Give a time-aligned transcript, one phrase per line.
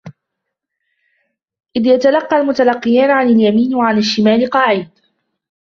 [1.75, 4.89] إِذْ يَتَلَقَّى الْمُتَلَقِّيَانِ عَنِ الْيَمِينِ وَعَنِ الشِّمَالِ قَعِيدٌ